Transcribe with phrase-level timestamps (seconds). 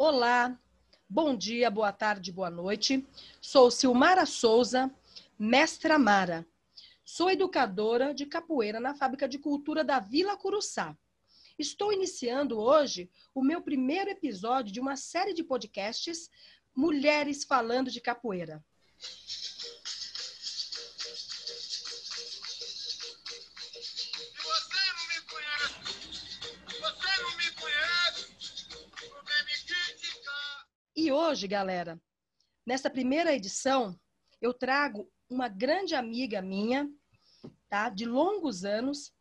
[0.00, 0.56] Olá,
[1.08, 3.04] bom dia, boa tarde, boa noite.
[3.40, 4.88] Sou Silmara Souza,
[5.36, 6.46] mestra Mara.
[7.04, 10.96] Sou educadora de capoeira na Fábrica de Cultura da Vila Curuçá.
[11.58, 16.30] Estou iniciando hoje o meu primeiro episódio de uma série de podcasts
[16.76, 18.64] Mulheres Falando de Capoeira.
[31.00, 31.96] E hoje, galera,
[32.66, 33.96] nessa primeira edição,
[34.42, 36.90] eu trago uma grande amiga minha,
[37.68, 37.88] tá?
[37.88, 39.12] De longos anos.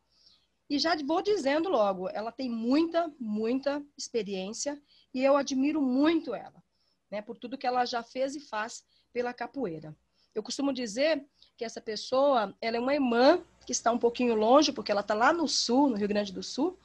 [0.68, 4.82] E já vou dizendo logo, ela tem muita, muita experiência
[5.13, 6.63] e eu admiro muito ela,
[7.12, 7.21] né?
[7.21, 9.96] Por tudo que ela já fez e faz pela capoeira.
[10.34, 11.23] Eu costumo dizer
[11.55, 15.13] que essa pessoa, ela é uma irmã que está um pouquinho longe, porque ela está
[15.13, 16.76] lá no sul, no Rio Grande do Sul,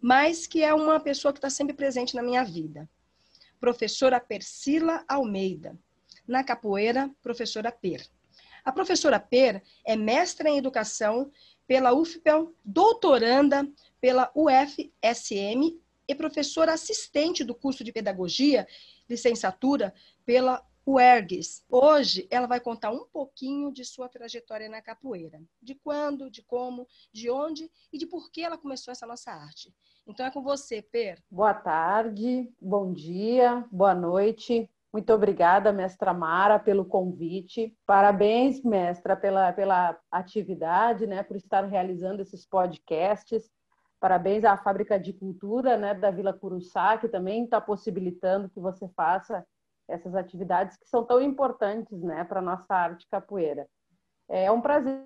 [0.00, 2.88] mas que é uma pessoa que está sempre presente na minha vida
[3.60, 5.78] professora Persila Almeida.
[6.26, 8.06] Na capoeira, professora Per.
[8.64, 11.30] A professora Per é mestra em educação
[11.66, 13.68] pela UFPEL, doutoranda
[14.00, 18.66] pela UFSM e professora assistente do curso de pedagogia,
[19.08, 21.64] licenciatura pela UERGS.
[21.68, 26.84] Hoje ela vai contar um pouquinho de sua trajetória na capoeira, de quando, de como,
[27.12, 29.72] de onde e de por que ela começou essa nossa arte.
[30.04, 31.22] Então é com você, Per.
[31.30, 34.68] Boa tarde, bom dia, boa noite.
[34.92, 37.72] Muito obrigada, mestra Mara, pelo convite.
[37.86, 43.48] Parabéns, mestra, pela, pela atividade, né, por estar realizando esses podcasts.
[44.00, 48.88] Parabéns à Fábrica de Cultura né, da Vila Curuçá, que também está possibilitando que você
[48.88, 49.46] faça
[49.90, 53.66] essas atividades que são tão importantes né, para a nossa arte capoeira.
[54.28, 55.04] É um prazer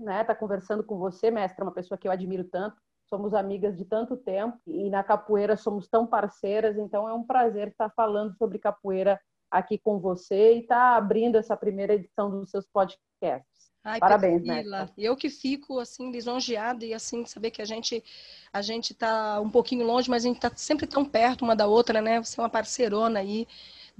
[0.00, 3.84] né, estar conversando com você, mestra, uma pessoa que eu admiro tanto somos amigas de
[3.84, 8.58] tanto tempo e na capoeira somos tão parceiras, então é um prazer estar falando sobre
[8.58, 9.20] capoeira
[9.50, 13.50] aqui com você e estar abrindo essa primeira edição dos seus podcasts.
[13.82, 14.62] Ai, Parabéns, né?
[14.96, 18.04] Eu que fico assim lisonjeada e assim saber que a gente
[18.52, 21.66] a gente está um pouquinho longe, mas a gente está sempre tão perto uma da
[21.66, 22.22] outra, né?
[22.22, 23.48] Você é uma parceirona aí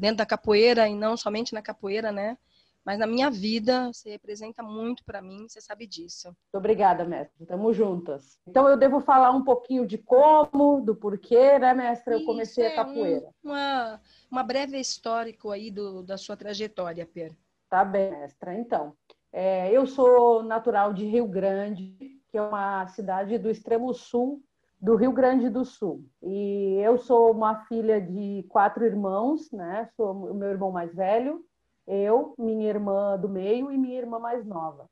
[0.01, 2.39] dentro da capoeira e não somente na capoeira, né?
[2.83, 6.29] Mas na minha vida, você representa muito para mim, você sabe disso.
[6.29, 7.43] Muito obrigada, mestre.
[7.43, 8.41] Estamos juntas.
[8.49, 12.15] Então eu devo falar um pouquinho de como, do porquê, né, mestre?
[12.15, 13.29] Eu comecei é a capoeira.
[13.45, 14.01] Um, uma,
[14.31, 17.37] uma breve histórico aí do, da sua trajetória, Per.
[17.69, 18.55] Tá bem, mestra.
[18.55, 18.97] Então,
[19.31, 21.95] é, eu sou natural de Rio Grande,
[22.31, 24.43] que é uma cidade do extremo sul
[24.81, 26.05] do Rio Grande do Sul.
[26.23, 29.89] E eu sou uma filha de quatro irmãos, né?
[29.95, 31.45] Sou o meu irmão mais velho,
[31.87, 34.89] eu, minha irmã do meio e minha irmã mais nova.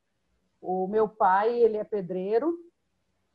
[0.61, 2.55] O meu pai, ele é pedreiro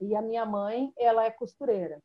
[0.00, 2.00] e a minha mãe, ela é costureira.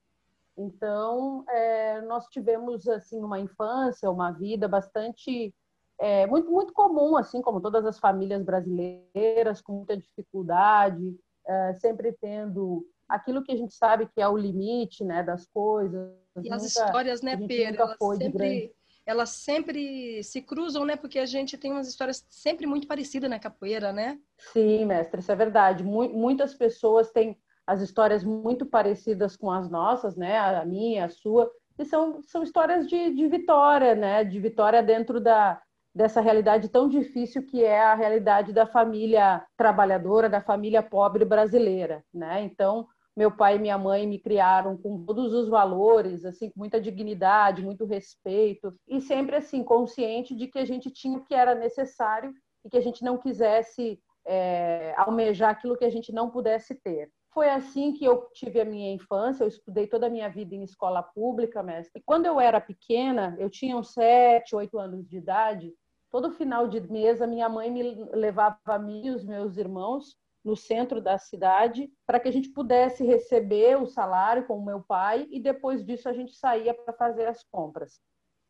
[0.58, 5.54] Então, é, nós tivemos assim uma infância, uma vida bastante
[6.00, 11.16] é, muito muito comum, assim como todas as famílias brasileiras, com muita dificuldade,
[11.46, 16.14] é, sempre tendo aquilo que a gente sabe que é o limite, né, das coisas.
[16.38, 18.72] E nunca, as histórias, né, Pedro, sempre
[19.09, 20.96] elas sempre se cruzam, né?
[20.96, 24.20] Porque a gente tem umas histórias sempre muito parecidas na capoeira, né?
[24.38, 25.84] Sim, mestre, isso é verdade.
[25.84, 30.38] Muitas pessoas têm as histórias muito parecidas com as nossas, né?
[30.38, 34.24] A minha, a sua, e são, são histórias de, de vitória, né?
[34.24, 35.59] De vitória dentro da,
[35.94, 42.03] dessa realidade tão difícil que é a realidade da família trabalhadora, da família pobre brasileira,
[42.14, 42.44] né?
[42.44, 42.88] Então,
[43.19, 47.62] meu pai e minha mãe me criaram com todos os valores, assim, com muita dignidade,
[47.62, 52.34] muito respeito e sempre assim consciente de que a gente tinha o que era necessário
[52.63, 57.12] e que a gente não quisesse é, almejar aquilo que a gente não pudesse ter.
[57.34, 59.44] Foi assim que eu tive a minha infância.
[59.44, 62.00] Eu estudei toda a minha vida em escola pública, mestre.
[62.00, 65.74] E quando eu era pequena, eu tinha uns sete, oito anos de idade.
[66.09, 70.16] Todo final de mês, a minha mãe me levava a mim e os meus irmãos
[70.44, 74.82] no centro da cidade, para que a gente pudesse receber o salário com o meu
[74.82, 78.00] pai e depois disso a gente saía para fazer as compras.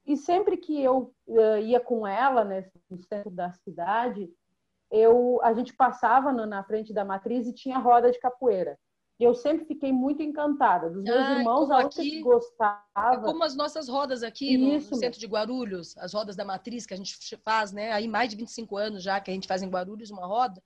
[0.06, 4.30] E sempre que eu uh, ia com ela né, no centro da cidade,
[4.92, 8.78] eu, a gente passava no, na frente da matriz e tinha roda de capoeira.
[9.20, 10.90] E eu sempre fiquei muito encantada.
[10.90, 12.82] Dos meus ah, irmãos, a outra que gostava.
[12.96, 16.86] É como as nossas rodas aqui no, no, centro de Guarulhos, as rodas da matriz
[16.86, 17.14] que a gente
[17.44, 17.92] faz, né?
[17.92, 20.64] Aí mais de 25 anos já que a gente faz em Guarulhos uma roda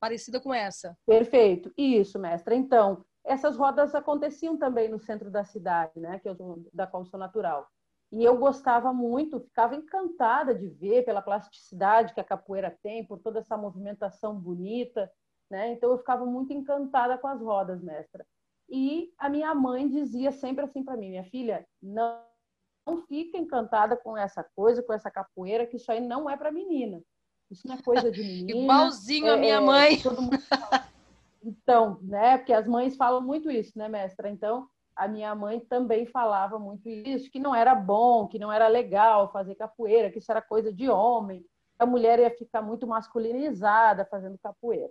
[0.00, 0.96] parecida com essa.
[1.06, 2.54] Perfeito, isso, mestra.
[2.54, 6.36] Então, essas rodas aconteciam também no centro da cidade, né, que eu,
[6.72, 7.68] da qual sou natural.
[8.12, 13.20] E eu gostava muito, ficava encantada de ver pela plasticidade que a capoeira tem, por
[13.20, 15.08] toda essa movimentação bonita,
[15.48, 15.72] né?
[15.72, 18.26] Então eu ficava muito encantada com as rodas, mestra.
[18.68, 22.20] E a minha mãe dizia sempre assim para mim, minha filha, não,
[23.08, 27.00] fica encantada com essa coisa, com essa capoeira, que isso aí não é para menina.
[27.50, 28.58] Isso não é coisa de menina.
[28.58, 29.98] Igualzinho é, a minha é, mãe.
[31.42, 32.36] Então, né?
[32.36, 34.28] Porque as mães falam muito isso, né, mestra?
[34.28, 38.68] Então, a minha mãe também falava muito isso, que não era bom, que não era
[38.68, 41.44] legal fazer capoeira, que isso era coisa de homem.
[41.78, 44.90] A mulher ia ficar muito masculinizada fazendo capoeira.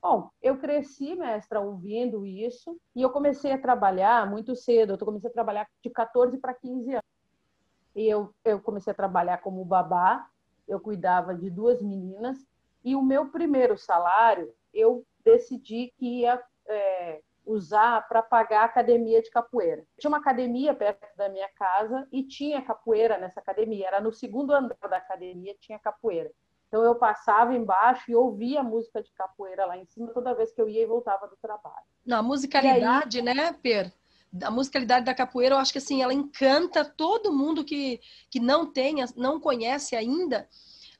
[0.00, 4.92] Bom, eu cresci, mestra, ouvindo isso, e eu comecei a trabalhar muito cedo.
[4.92, 7.04] Eu comecei a trabalhar de 14 para 15 anos.
[7.96, 10.28] E eu, eu comecei a trabalhar como babá,
[10.68, 12.38] eu cuidava de duas meninas,
[12.84, 19.20] e o meu primeiro salário, eu decidi que ia é, usar para pagar a academia
[19.22, 19.84] de capoeira.
[19.98, 23.88] Tinha uma academia perto da minha casa e tinha capoeira nessa academia.
[23.88, 26.30] Era no segundo andar da academia, tinha capoeira.
[26.68, 30.60] Então eu passava embaixo e ouvia música de capoeira lá em cima toda vez que
[30.60, 31.86] eu ia e voltava do trabalho.
[32.04, 33.24] Não, a musicalidade, aí...
[33.24, 33.90] né, Per?
[34.42, 38.70] A musicalidade da capoeira, eu acho que assim, ela encanta todo mundo que, que não
[38.70, 40.48] tem, não conhece ainda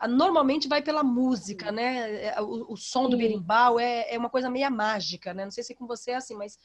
[0.06, 2.26] normalmente vai pela música, né?
[2.26, 5.44] É, o, o som do berimbau é, é uma coisa meio mágica, né?
[5.44, 6.56] Não sei se com você é assim, mas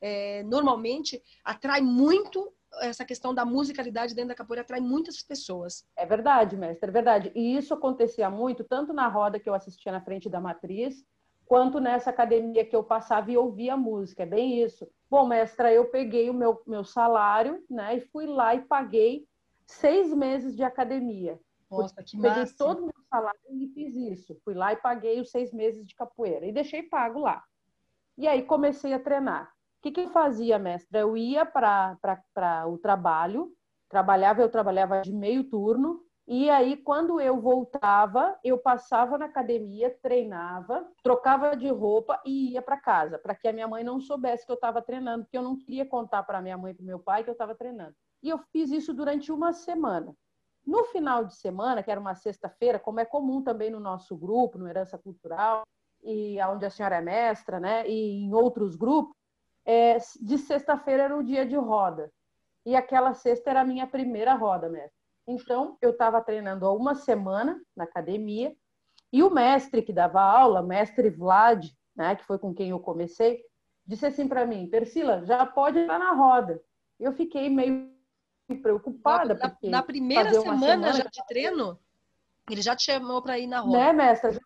[0.00, 2.52] é, normalmente atrai muito
[2.82, 5.84] essa questão da musicalidade dentro da capoeira atrai muitas pessoas.
[5.96, 7.32] É verdade, mestre, é verdade.
[7.34, 11.04] E isso acontecia muito, tanto na roda que eu assistia na frente da matriz,
[11.46, 14.24] quanto nessa academia que eu passava e ouvia música.
[14.24, 14.86] É bem isso.
[15.08, 19.26] Bom, mestra, eu peguei o meu, meu salário, né, e fui lá e paguei
[19.66, 21.38] seis meses de academia.
[21.70, 22.54] Nossa, que Peguei massa.
[22.56, 24.36] todo o meu salário e fiz isso.
[24.44, 26.46] Fui lá e paguei os seis meses de capoeira.
[26.46, 27.42] E deixei pago lá.
[28.16, 29.52] E aí comecei a treinar.
[29.78, 31.00] O que, que eu fazia, mestra?
[31.00, 31.96] Eu ia para
[32.68, 33.52] o trabalho,
[33.88, 39.96] trabalhava, eu trabalhava de meio turno, e aí, quando eu voltava, eu passava na academia,
[40.02, 44.44] treinava, trocava de roupa e ia para casa, para que a minha mãe não soubesse
[44.44, 46.98] que eu estava treinando, porque eu não queria contar para minha mãe e para meu
[46.98, 47.94] pai que eu estava treinando.
[48.24, 50.16] E eu fiz isso durante uma semana.
[50.66, 54.58] No final de semana, que era uma sexta-feira, como é comum também no nosso grupo,
[54.58, 55.62] no Herança Cultural,
[56.02, 59.14] e onde a senhora é mestra, né, e em outros grupos,
[59.64, 62.12] é, de sexta-feira era o dia de roda.
[62.64, 64.95] E aquela sexta era a minha primeira roda, mestre.
[65.26, 68.54] Então, eu estava treinando há uma semana na academia,
[69.12, 73.42] e o mestre que dava aula, mestre Vlad, né, que foi com quem eu comecei,
[73.84, 76.62] disse assim para mim, Persila, já pode estar na roda.
[76.98, 77.90] Eu fiquei meio
[78.62, 79.34] preocupada.
[79.34, 81.78] Na, porque na primeira semana, semana, já de treino,
[82.50, 83.78] ele já te chamou para ir na roda.
[83.78, 84.32] Né, mestra?
[84.32, 84.40] Já...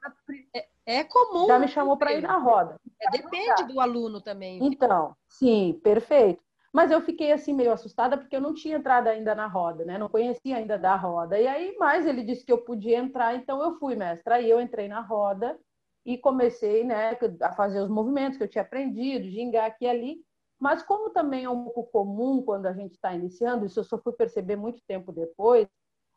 [0.54, 1.46] É, é, comum.
[1.46, 2.80] Já me chamou para ir na roda.
[3.00, 4.58] É, depende do aluno também.
[4.62, 6.42] Então, sim, perfeito.
[6.72, 9.98] Mas eu fiquei assim meio assustada porque eu não tinha entrado ainda na roda, né?
[9.98, 11.38] Não conhecia ainda da roda.
[11.38, 14.36] E aí, mais ele disse que eu podia entrar, então eu fui, mestra.
[14.36, 15.58] Aí eu entrei na roda
[16.06, 20.24] e comecei, né, a fazer os movimentos que eu tinha aprendido, gingar aqui e ali.
[20.58, 23.98] Mas como também é um pouco comum quando a gente está iniciando, isso eu só
[23.98, 25.66] fui perceber muito tempo depois,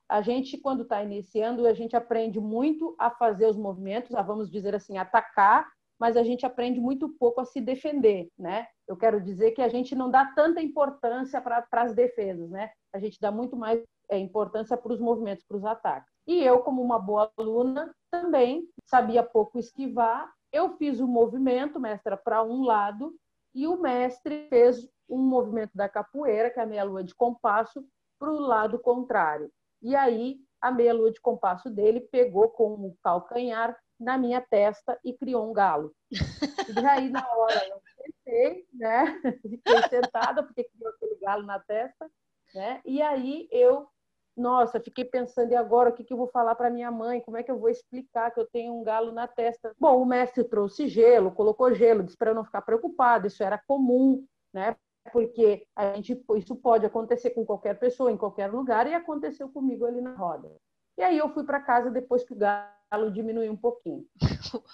[0.10, 4.52] a gente, quando está iniciando, a gente aprende muito a fazer os movimentos, a vamos
[4.52, 5.68] dizer assim, atacar,
[6.04, 8.68] mas a gente aprende muito pouco a se defender, né?
[8.86, 12.72] Eu quero dizer que a gente não dá tanta importância para as defesas, né?
[12.94, 16.12] A gente dá muito mais é, importância para os movimentos, para os ataques.
[16.28, 20.30] E eu, como uma boa aluna, também sabia pouco esquivar.
[20.52, 23.16] Eu fiz o movimento, mestra, para um lado
[23.56, 27.82] e o mestre fez um movimento da capoeira, que é a meia-lua de compasso,
[28.20, 29.50] para o lado contrário.
[29.82, 35.14] E aí a meia-lua de compasso dele pegou com o calcanhar na minha testa e
[35.14, 35.94] criou um galo.
[36.12, 39.20] E aí, na hora, eu sentei, né?
[39.42, 42.10] Fiquei sentada, porque criou aquele galo na testa,
[42.54, 42.82] né?
[42.86, 43.88] E aí eu
[44.36, 47.22] nossa, fiquei pensando, e agora o que, que eu vou falar para minha mãe?
[47.22, 49.74] Como é que eu vou explicar que eu tenho um galo na testa?
[49.80, 53.62] Bom, o mestre trouxe gelo, colocou gelo, disse para eu não ficar preocupado, isso era
[53.68, 54.76] comum, né?
[55.12, 59.86] Porque a gente, isso pode acontecer com qualquer pessoa, em qualquer lugar, e aconteceu comigo
[59.86, 60.52] ali na roda.
[60.98, 62.72] E aí eu fui para casa depois que o galo
[63.12, 64.06] diminuiu um pouquinho.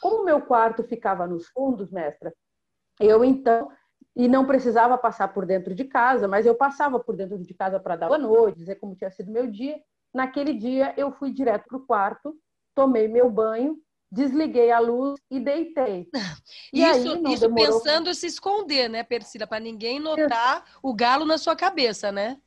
[0.02, 2.34] Como o meu quarto ficava nos fundos, mestra,
[3.00, 3.72] eu então
[4.16, 7.80] e não precisava passar por dentro de casa, mas eu passava por dentro de casa
[7.80, 9.80] para dar boa noite, dizer como tinha sido meu dia.
[10.14, 12.36] Naquele dia, eu fui direto para o quarto,
[12.76, 13.78] tomei meu banho,
[14.12, 16.10] desliguei a luz e deitei.
[16.74, 17.66] E isso, aí, isso demorou...
[17.66, 22.40] pensando em se esconder, né, Persila, para ninguém notar o galo na sua cabeça, né?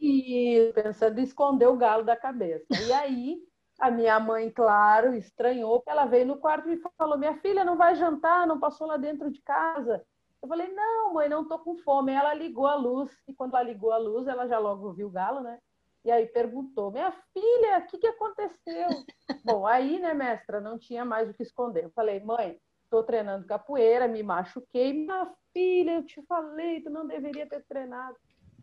[0.00, 2.66] E pensando em esconder o galo da cabeça.
[2.86, 3.38] E aí,
[3.78, 7.94] a minha mãe, claro, estranhou, ela veio no quarto e falou: Minha filha não vai
[7.94, 10.04] jantar, não passou lá dentro de casa.
[10.42, 12.12] Eu falei, não, mãe, não tô com fome.
[12.12, 15.10] Ela ligou a luz, e quando ela ligou a luz, ela já logo viu o
[15.10, 15.58] galo, né?
[16.04, 18.88] E aí perguntou, minha filha, o que, que aconteceu?
[19.44, 21.84] Bom, aí, né, mestra, não tinha mais o que esconder.
[21.84, 24.92] Eu falei, mãe, estou treinando capoeira, me machuquei.
[24.92, 28.16] Minha filha, eu te falei, tu não deveria ter treinado.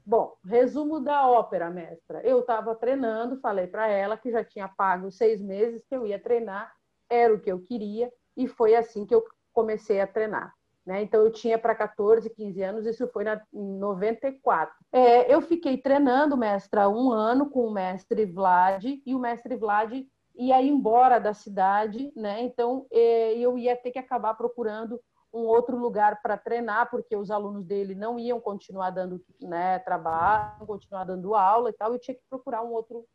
[0.06, 2.22] Bom, resumo da ópera, mestra.
[2.24, 6.20] Eu estava treinando, falei para ela que já tinha pago seis meses que eu ia
[6.20, 6.74] treinar,
[7.10, 10.54] era o que eu queria, e foi assim que eu comecei a treinar.
[10.86, 11.02] Né?
[11.02, 14.76] Então, eu tinha para 14, 15 anos, isso foi na, em 94.
[14.92, 19.94] É, eu fiquei treinando, mestra, um ano com o mestre Vlad, e o mestre Vlad
[20.36, 22.42] ia embora da cidade, né?
[22.42, 25.00] então é, eu ia ter que acabar procurando
[25.34, 30.66] um outro lugar para treinar, porque os alunos dele não iam continuar dando né, trabalho,
[30.68, 33.06] continuar dando aula e tal, eu tinha que procurar um outro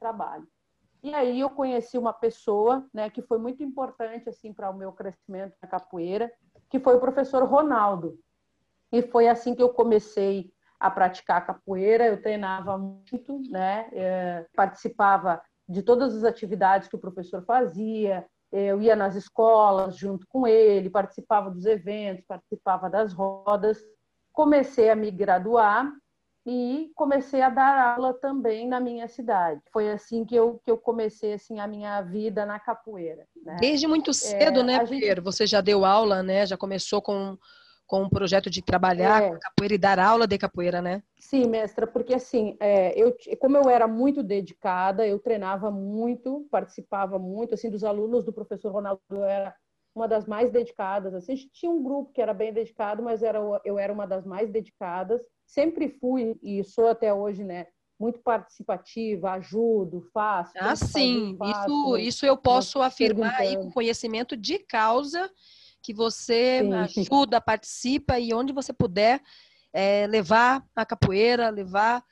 [0.00, 0.46] trabalho.
[1.02, 4.92] E aí eu conheci uma pessoa, né, que foi muito importante assim para o meu
[4.92, 6.32] crescimento na capoeira,
[6.68, 8.18] que foi o professor Ronaldo.
[8.90, 12.06] E foi assim que eu comecei a praticar capoeira.
[12.06, 18.80] Eu treinava muito, né, é, participava de todas as atividades que o professor fazia, eu
[18.80, 23.78] ia nas escolas junto com ele, participava dos eventos, participava das rodas.
[24.32, 25.92] Comecei a me graduar
[26.46, 29.60] e comecei a dar aula também na minha cidade.
[29.70, 33.26] Foi assim que eu, que eu comecei assim a minha vida na capoeira.
[33.44, 33.56] Né?
[33.60, 34.86] Desde muito cedo, é, né?
[34.86, 35.20] Gente...
[35.20, 36.46] Você já deu aula, né?
[36.46, 37.36] Já começou com
[37.88, 39.28] com um projeto de trabalhar é.
[39.30, 41.02] com capoeira e dar aula de capoeira, né?
[41.18, 47.18] Sim, mestra, porque assim, é, eu, como eu era muito dedicada, eu treinava muito, participava
[47.18, 49.54] muito, assim, dos alunos do professor Ronaldo, eu era
[49.94, 53.22] uma das mais dedicadas, assim, a gente tinha um grupo que era bem dedicado, mas
[53.22, 57.66] era, eu era uma das mais dedicadas, sempre fui e sou até hoje, né,
[57.98, 60.52] muito participativa, ajudo, faço.
[60.56, 65.28] Ah, sim, faço, isso, isso eu posso afirmar aí com conhecimento de causa,
[65.82, 69.20] que você sim, ajuda, participa e onde você puder
[69.72, 72.02] é, levar a capoeira, levar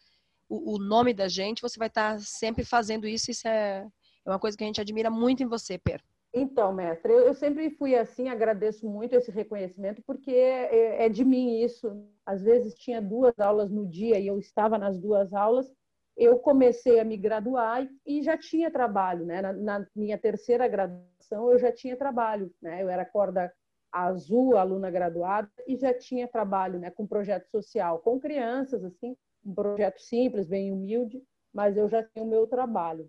[0.48, 3.30] o, o, nome da gente, você vai estar sempre fazendo isso.
[3.30, 3.86] Isso é,
[4.24, 6.00] é uma coisa que a gente admira muito em você, Per.
[6.34, 11.24] Então, mestre, eu, eu sempre fui assim, agradeço muito esse reconhecimento, porque é, é, de
[11.24, 11.90] mim isso.
[12.26, 15.72] Às vezes tinha duas aulas no dia e eu estava nas duas aulas,
[16.16, 19.40] eu comecei a me graduar e já tinha trabalho, né?
[19.40, 22.82] Na, na, minha terceira graduação eu já tinha trabalho, né?
[22.82, 23.52] Eu era corda
[23.90, 29.54] azul, aluna graduada, e já tinha trabalho, né, com projeto social com crianças, assim, um
[29.54, 33.08] projeto simples, bem humilde, mas eu já tinha o meu trabalho.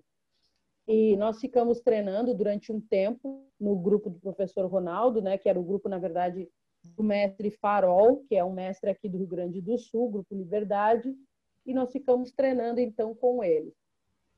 [0.87, 5.59] E nós ficamos treinando durante um tempo no grupo do professor Ronaldo, né, que era
[5.59, 6.49] o grupo, na verdade,
[6.83, 11.13] do mestre Farol, que é um mestre aqui do Rio Grande do Sul, Grupo Liberdade,
[11.65, 13.73] e nós ficamos treinando então com ele.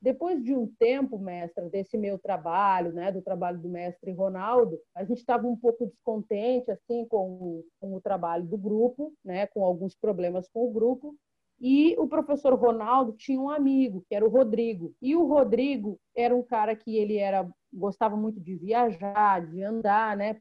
[0.02, 5.04] Depois de um tempo, mestra, desse meu trabalho, né, do trabalho do mestre Ronaldo, a
[5.04, 9.96] gente estava um pouco descontente assim com, com o trabalho do grupo, né, com alguns
[9.96, 11.16] problemas com o grupo,
[11.62, 14.94] e o professor Ronaldo tinha um amigo, que era o Rodrigo.
[15.02, 20.16] E o Rodrigo era um cara que ele era gostava muito de viajar, de andar,
[20.18, 20.40] né,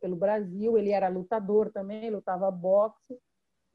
[0.00, 0.76] pelo Brasil.
[0.76, 3.16] Ele era lutador também, lutava boxe.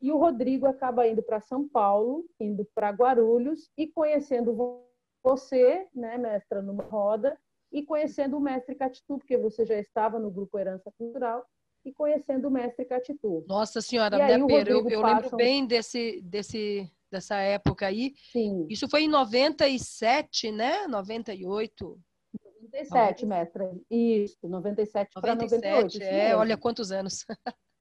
[0.01, 4.53] E o Rodrigo acaba indo para São Paulo, indo para Guarulhos e conhecendo
[5.23, 7.37] você, né, mestra, numa roda
[7.71, 11.45] e conhecendo o mestre Catitu, porque você já estava no grupo Herança Cultural
[11.85, 13.43] e conhecendo o mestre Catitu.
[13.47, 18.13] Nossa senhora, eu, eu lembro bem desse, desse, dessa época aí.
[18.31, 18.67] Sim.
[18.69, 20.87] Isso foi em 97, né?
[20.87, 21.99] 98.
[22.61, 23.71] 97, mestra.
[23.89, 26.01] Isso, 97 para 98.
[26.01, 26.39] É, mesmo.
[26.39, 27.25] olha quantos anos.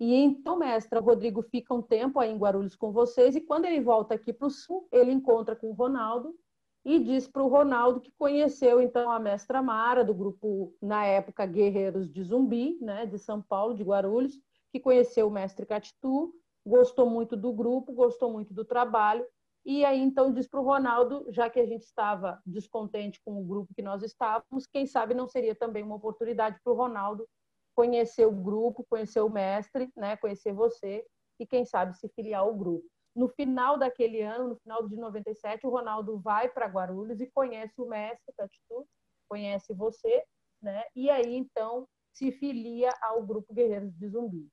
[0.03, 3.67] E então, mestra, o Rodrigo fica um tempo aí em Guarulhos com vocês e quando
[3.67, 6.35] ele volta aqui para o Sul, ele encontra com o Ronaldo
[6.85, 11.47] e diz para o Ronaldo que conheceu então a mestra Mara, do grupo, na época,
[11.47, 14.39] Guerreiros de Zumbi, né, de São Paulo, de Guarulhos,
[14.73, 16.33] que conheceu o mestre Catitu,
[16.65, 19.27] gostou muito do grupo, gostou muito do trabalho
[19.65, 23.45] e aí, então, diz para o Ronaldo, já que a gente estava descontente com o
[23.45, 27.29] grupo que nós estávamos, quem sabe não seria também uma oportunidade para o Ronaldo
[27.75, 31.05] conhecer o grupo, conhecer o mestre, né, conhecer você
[31.39, 32.87] e, quem sabe, se filiar ao grupo.
[33.15, 37.81] No final daquele ano, no final de 97, o Ronaldo vai para Guarulhos e conhece
[37.81, 38.87] o mestre Tatitu,
[39.29, 40.25] conhece você,
[40.63, 40.85] né?
[40.95, 44.49] E aí, então, se filia ao grupo Guerreiros de Zumbi.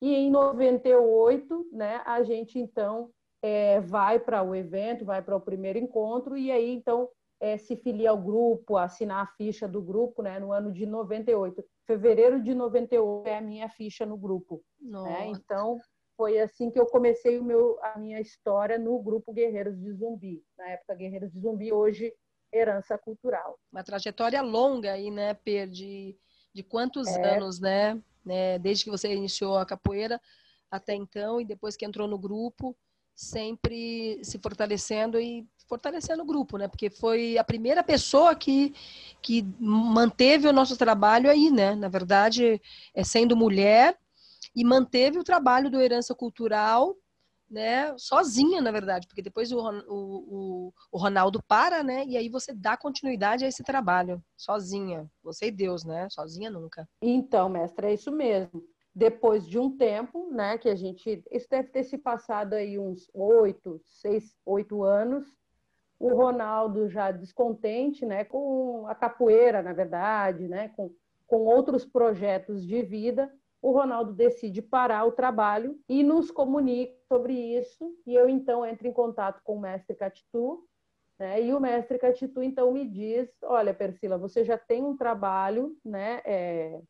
[0.00, 3.10] E em 98, né, a gente, então,
[3.42, 7.08] é, vai para o evento, vai para o primeiro encontro, e aí, então,
[7.40, 11.64] é, se filia ao grupo, assinar a ficha do grupo, né, no ano de 98.
[11.86, 14.62] Fevereiro de 98 é a minha ficha no grupo.
[15.04, 15.28] Né?
[15.28, 15.78] Então,
[16.16, 20.42] foi assim que eu comecei o meu, a minha história no grupo Guerreiros de Zumbi.
[20.56, 22.12] Na época, Guerreiros de Zumbi, hoje,
[22.52, 23.58] Herança Cultural.
[23.70, 26.16] Uma trajetória longa aí, né, Per, de,
[26.52, 27.36] de quantos é...
[27.36, 28.00] anos, né?
[28.24, 28.58] né?
[28.58, 30.20] Desde que você iniciou a capoeira
[30.70, 32.76] até então, e depois que entrou no grupo,
[33.14, 36.68] sempre se fortalecendo e fortalecendo o grupo, né?
[36.68, 38.74] Porque foi a primeira pessoa que,
[39.22, 41.74] que manteve o nosso trabalho aí, né?
[41.74, 42.60] Na verdade,
[42.94, 43.98] é sendo mulher
[44.54, 46.96] e manteve o trabalho do Herança Cultural
[47.48, 52.52] né, sozinha, na verdade, porque depois o, o, o, Ronaldo para, né, e aí você
[52.52, 56.88] dá continuidade a esse trabalho, sozinha, você e Deus, né, sozinha nunca.
[57.00, 58.64] Então, mestra, é isso mesmo.
[58.94, 63.08] Depois de um tempo, né, que a gente, isso deve ter se passado aí uns
[63.14, 65.24] oito, seis, oito anos,
[65.98, 70.90] o Ronaldo já descontente, né, com a capoeira, na verdade, né, com,
[71.26, 73.32] com outros projetos de vida,
[73.66, 77.98] o Ronaldo decide parar o trabalho e nos comunica sobre isso.
[78.06, 80.64] E eu então entro em contato com o mestre Catitu,
[81.18, 81.42] né?
[81.42, 86.22] E o mestre Catitu então me diz: Olha, Persila, você já tem um trabalho, né,
[86.24, 86.80] é,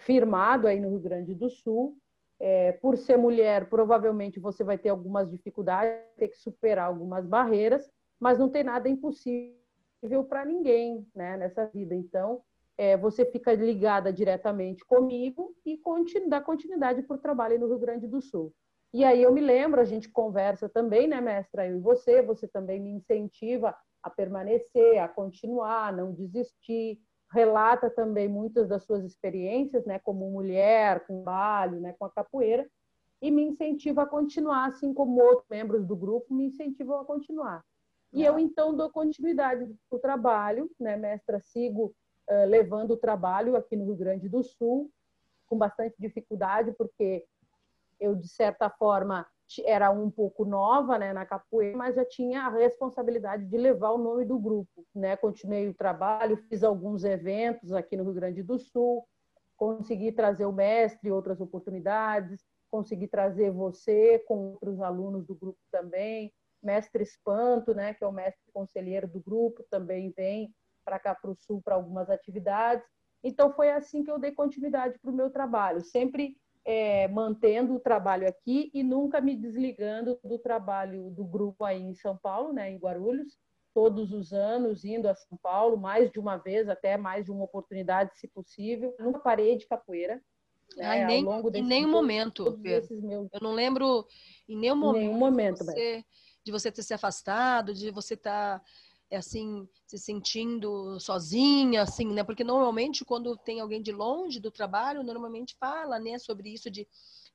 [0.00, 1.96] firmado aí no Rio Grande do Sul.
[2.40, 7.88] É, por ser mulher, provavelmente você vai ter algumas dificuldades, ter que superar algumas barreiras,
[8.18, 11.94] mas não tem nada impossível para ninguém, né, nessa vida.
[11.94, 12.42] Então,
[12.78, 17.78] é, você fica ligada diretamente comigo e continu, dá continuidade para o trabalho no Rio
[17.78, 18.54] Grande do Sul.
[18.94, 22.46] E aí eu me lembro, a gente conversa também, né, mestra, eu e você, você
[22.46, 27.00] também me incentiva a permanecer, a continuar, a não desistir,
[27.32, 32.66] relata também muitas das suas experiências, né, como mulher, com balho, né, com a capoeira,
[33.20, 37.62] e me incentiva a continuar, assim como outros membros do grupo me incentivam a continuar.
[38.12, 41.92] E eu, então, dou continuidade para o trabalho, né, mestra, sigo
[42.46, 44.90] levando o trabalho aqui no Rio Grande do Sul,
[45.46, 47.24] com bastante dificuldade, porque
[47.98, 49.26] eu, de certa forma,
[49.64, 53.98] era um pouco nova né, na capoeira, mas já tinha a responsabilidade de levar o
[53.98, 54.84] nome do grupo.
[54.94, 55.16] Né?
[55.16, 59.06] Continuei o trabalho, fiz alguns eventos aqui no Rio Grande do Sul,
[59.56, 66.32] consegui trazer o mestre, outras oportunidades, consegui trazer você com outros alunos do grupo também,
[66.62, 70.54] mestre Espanto, né, que é o mestre conselheiro do grupo, também vem
[70.88, 72.82] para cá para o sul para algumas atividades.
[73.22, 77.80] Então foi assim que eu dei continuidade para o meu trabalho, sempre é, mantendo o
[77.80, 82.70] trabalho aqui e nunca me desligando do trabalho do grupo aí em São Paulo, né,
[82.70, 83.36] em Guarulhos,
[83.74, 87.44] todos os anos indo a São Paulo mais de uma vez, até mais de uma
[87.44, 88.94] oportunidade, se possível.
[88.98, 90.22] Nunca parei de capoeira.
[90.76, 92.58] Né, Ai, nem, em nenhum momento.
[92.58, 92.88] Meus...
[92.90, 94.06] Eu não lembro
[94.48, 96.04] em nenhum momento, nenhum momento de, você,
[96.44, 98.64] de você ter se afastado, de você estar tá
[99.16, 102.22] assim, se sentindo sozinha, assim, né?
[102.22, 106.86] Porque normalmente quando tem alguém de longe do trabalho, normalmente fala, né, sobre isso de,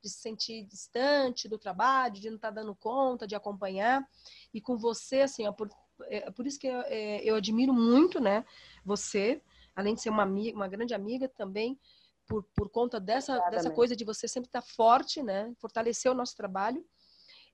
[0.02, 4.08] de se sentir distante do trabalho, de não estar tá dando conta, de acompanhar.
[4.52, 5.68] E com você, assim, ó, por,
[6.04, 8.44] é, por isso que eu, é, eu admiro muito, né,
[8.84, 9.42] você,
[9.74, 11.78] além de ser uma amiga, uma grande amiga também,
[12.26, 16.14] por, por conta dessa, dessa coisa de você sempre estar tá forte, né, fortalecer o
[16.14, 16.84] nosso trabalho.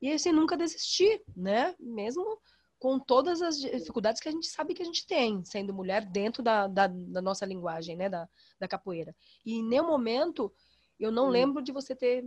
[0.00, 1.74] E assim, nunca desistir, né?
[1.78, 2.40] Mesmo
[2.80, 6.42] com todas as dificuldades que a gente sabe que a gente tem, sendo mulher dentro
[6.42, 8.26] da, da, da nossa linguagem, né, da,
[8.58, 9.14] da capoeira.
[9.44, 10.50] E em nenhum momento
[10.98, 12.24] eu não lembro de você ter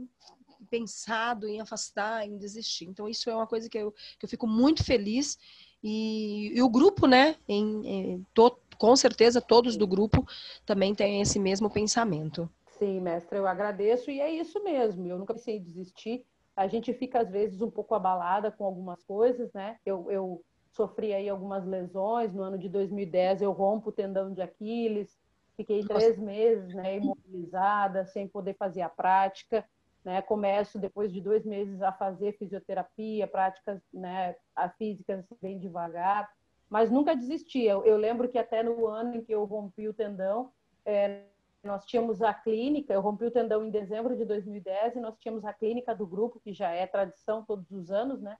[0.69, 2.85] pensado em afastar, em desistir.
[2.85, 5.39] Então isso é uma coisa que eu, que eu fico muito feliz
[5.83, 10.23] e, e o grupo, né, em, em to, com certeza todos do grupo
[10.67, 12.47] também têm esse mesmo pensamento.
[12.77, 15.07] Sim, mestre, eu agradeço e é isso mesmo.
[15.07, 16.23] Eu nunca pensei em desistir
[16.55, 19.77] a gente fica às vezes um pouco abalada com algumas coisas, né?
[19.85, 22.33] Eu, eu sofri aí algumas lesões.
[22.33, 25.17] No ano de 2010 eu rompo o tendão de Aquiles,
[25.55, 25.93] fiquei Nossa.
[25.93, 29.65] três meses, né, imobilizada, sem poder fazer a prática.
[30.03, 36.29] Né, começo depois de dois meses a fazer fisioterapia, práticas, né, a física bem devagar,
[36.69, 37.61] mas nunca desisti.
[37.61, 40.51] Eu, eu, lembro que até no ano em que eu rompi o tendão,
[40.85, 41.23] é,
[41.63, 45.45] nós tínhamos a clínica, eu rompi o tendão em dezembro de 2010 e nós tínhamos
[45.45, 48.37] a clínica do grupo, que já é tradição todos os anos, né?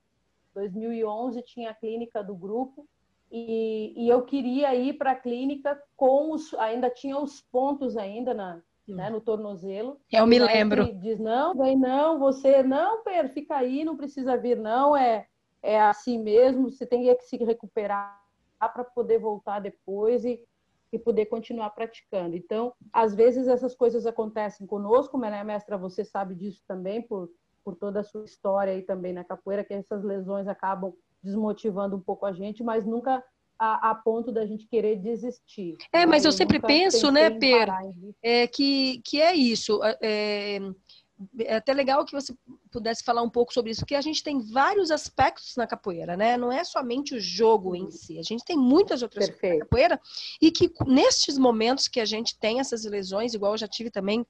[0.54, 2.88] 2011 tinha a clínica do grupo
[3.32, 8.34] e, e eu queria ir para a clínica com os, ainda tinha os pontos ainda
[8.34, 10.00] na, né, no tornozelo.
[10.12, 10.94] Eu me lembro.
[10.96, 15.28] Diz não, vem não, você não, Per, fica aí, não precisa vir não, é
[15.64, 18.22] é assim mesmo, você tem que se recuperar
[18.60, 20.44] para poder voltar depois e
[20.96, 22.36] e poder continuar praticando.
[22.36, 27.30] Então, às vezes essas coisas acontecem conosco, mas, né, mestra, você sabe disso também por,
[27.64, 32.02] por toda a sua história aí também na capoeira, que essas lesões acabam desmotivando um
[32.02, 33.24] pouco a gente, mas nunca
[33.58, 35.78] a, a ponto da gente querer desistir.
[35.92, 37.68] É, mas eu, eu sempre penso, né, Per,
[38.22, 39.80] é, que, que é isso.
[40.02, 40.60] É,
[41.40, 42.36] é até legal que você
[42.72, 46.38] pudesse falar um pouco sobre isso, porque a gente tem vários aspectos na capoeira, né?
[46.38, 49.42] Não é somente o jogo em si, a gente tem muitas outras Perfeito.
[49.42, 50.02] coisas na capoeira
[50.42, 54.26] e que nestes momentos que a gente tem essas lesões, igual eu já tive também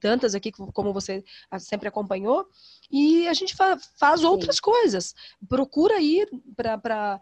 [0.00, 1.24] tantas aqui como você
[1.58, 2.46] sempre acompanhou,
[2.90, 4.62] e a gente fa faz outras Sim.
[4.62, 5.14] coisas.
[5.48, 7.20] Procura ir para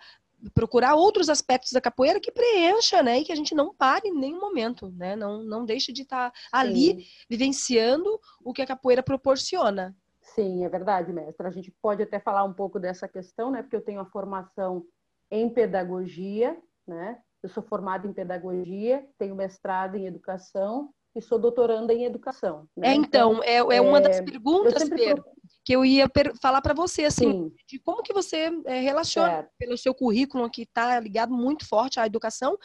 [0.54, 3.20] procurar outros aspectos da capoeira que preencha, né?
[3.20, 5.16] E que a gente não pare em nenhum momento, né?
[5.16, 9.96] Não, não deixe de estar tá ali vivenciando o que a capoeira proporciona.
[10.20, 11.48] Sim, é verdade, mestra.
[11.48, 13.62] A gente pode até falar um pouco dessa questão, né?
[13.62, 14.84] Porque eu tenho a formação
[15.30, 16.56] em pedagogia,
[16.86, 17.18] né?
[17.42, 22.68] Eu sou formada em pedagogia, tenho mestrado em educação e sou doutoranda em educação.
[22.76, 22.88] Né?
[22.88, 25.24] É, então, é, é uma das é, perguntas, Pedro,
[25.66, 26.08] que eu ia
[26.40, 27.52] falar para você, assim, Sim.
[27.66, 29.50] de como que você é, relaciona certo.
[29.58, 32.56] pelo seu currículo, que está ligado muito forte à educação,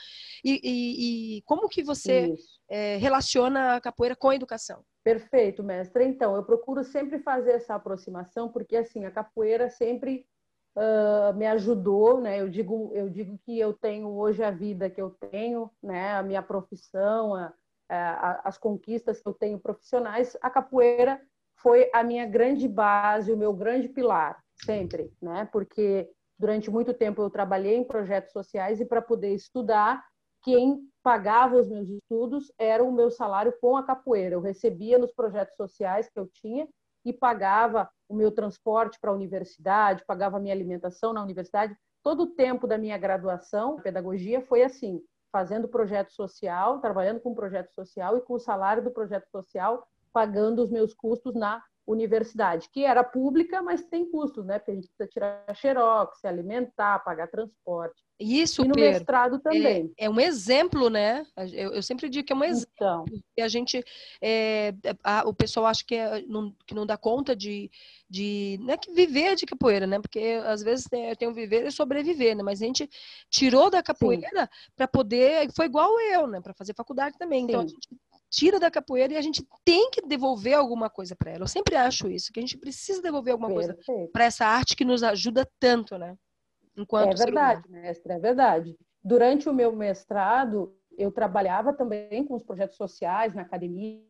[0.46, 2.32] e, e, e como que você
[2.70, 4.86] é, relaciona a capoeira com a educação?
[5.04, 6.06] Perfeito, mestre.
[6.06, 10.28] Então, eu procuro sempre fazer essa aproximação, porque, assim, a capoeira sempre
[10.78, 12.40] uh, me ajudou, né?
[12.40, 16.14] Eu digo, eu digo que eu tenho hoje a vida que eu tenho, né?
[16.14, 17.52] A minha profissão, a,
[17.90, 21.20] a, as conquistas que eu tenho profissionais, a capoeira
[21.62, 25.48] foi a minha grande base, o meu grande pilar, sempre, né?
[25.52, 30.04] Porque durante muito tempo eu trabalhei em projetos sociais e para poder estudar,
[30.44, 34.36] quem pagava os meus estudos era o meu salário com a capoeira.
[34.36, 36.68] Eu recebia nos projetos sociais que eu tinha
[37.06, 41.76] e pagava o meu transporte para a universidade, pagava a minha alimentação na universidade.
[42.04, 45.00] Todo o tempo da minha graduação, pedagogia, foi assim,
[45.32, 50.64] fazendo projeto social, trabalhando com projeto social e com o salário do projeto social, pagando
[50.64, 54.60] os meus custos na universidade, que era pública, mas tem custos, né?
[54.60, 58.02] Porque a gente precisa tirar xerox, se alimentar, pagar transporte.
[58.20, 59.92] Isso, e no Pedro, mestrado também.
[59.98, 61.26] É, é, um exemplo, né?
[61.52, 62.72] Eu, eu, sempre digo que é um exemplo.
[62.76, 63.06] Então.
[63.36, 63.84] Que a gente,
[64.22, 67.70] é, a, o pessoal acha que, é, não, que não dá conta de,
[68.08, 70.00] de não é que viver de capoeira, né?
[70.00, 72.44] Porque às vezes tem, tem o viver e sobreviver, né?
[72.44, 72.88] Mas a gente
[73.28, 76.40] tirou da capoeira para poder, foi igual eu, né?
[76.40, 77.42] Para fazer faculdade também.
[77.42, 77.46] Sim.
[77.48, 77.90] Então a gente
[78.32, 81.44] tira da capoeira e a gente tem que devolver alguma coisa para ela.
[81.44, 83.84] Eu sempre acho isso, que a gente precisa devolver alguma Perfeito.
[83.84, 86.16] coisa para essa arte que nos ajuda tanto, né?
[86.76, 88.78] Enquanto é verdade, mestre, é verdade.
[89.04, 94.02] Durante o meu mestrado, eu trabalhava também com os projetos sociais na academia,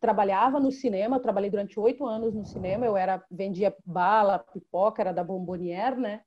[0.00, 5.12] trabalhava no cinema, trabalhei durante oito anos no cinema, eu era vendia bala, pipoca, era
[5.12, 6.22] da Bombonier, né?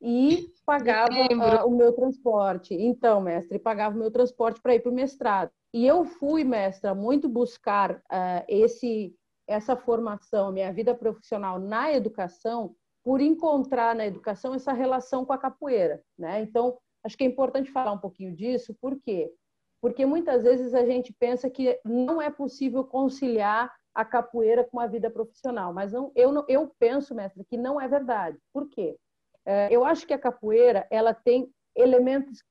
[0.00, 2.72] E pagava uh, o meu transporte.
[2.72, 5.50] Então, mestre, pagava o meu transporte para ir para o mestrado.
[5.72, 9.14] E eu fui, mestra, muito buscar uh, esse
[9.46, 15.38] essa formação, minha vida profissional na educação, por encontrar na educação essa relação com a
[15.38, 16.42] capoeira, né?
[16.42, 19.32] Então, acho que é importante falar um pouquinho disso, por quê?
[19.80, 24.86] Porque muitas vezes a gente pensa que não é possível conciliar a capoeira com a
[24.86, 28.36] vida profissional, mas não, eu, eu penso, mestre, que não é verdade.
[28.52, 28.98] Por quê?
[29.46, 32.42] É, eu acho que a capoeira ela tem elementos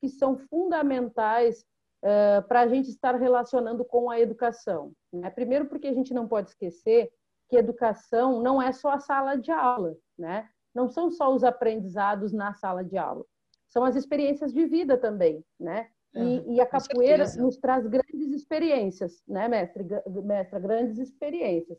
[0.00, 1.62] que são fundamentais
[2.06, 4.92] uh, para a gente estar relacionando com a educação.
[5.12, 5.28] Né?
[5.30, 7.10] Primeiro, porque a gente não pode esquecer
[7.48, 10.48] que educação não é só a sala de aula, né?
[10.74, 13.24] Não são só os aprendizados na sala de aula,
[13.68, 15.88] são as experiências de vida também, né?
[16.14, 19.84] E, uhum, e a capoeira nos traz grandes experiências, né, mestre?
[20.24, 21.78] Mestra, grandes experiências.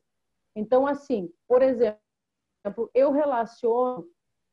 [0.56, 2.00] Então, assim, por exemplo,
[2.94, 4.08] eu relaciono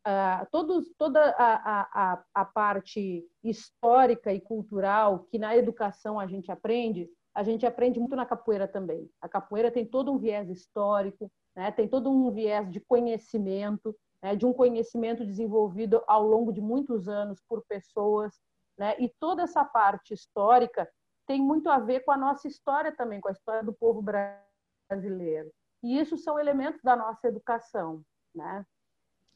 [0.07, 6.53] uh, todos, toda a, a, a parte histórica e cultural que na educação a gente
[6.53, 9.11] aprende, a gente aprende muito na capoeira também.
[9.21, 11.73] A capoeira tem todo um viés histórico, né?
[11.73, 14.37] tem todo um viés de conhecimento, né?
[14.37, 18.41] de um conhecimento desenvolvido ao longo de muitos anos por pessoas.
[18.79, 18.95] Né?
[18.99, 20.89] E toda essa parte histórica
[21.27, 25.51] tem muito a ver com a nossa história também, com a história do povo brasileiro.
[25.83, 28.03] E isso são elementos da nossa educação.
[28.35, 28.65] Né?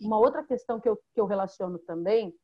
[0.00, 2.34] Uma outra questão que eu, que eu relaciono também